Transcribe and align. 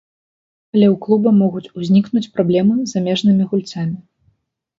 Але 0.75 0.87
ў 0.93 0.95
клуба 1.03 1.33
могуць 1.41 1.71
узнікнуць 1.81 2.31
праблемы 2.39 2.73
з 2.79 2.87
замежнымі 2.95 3.43
гульцамі. 3.53 3.97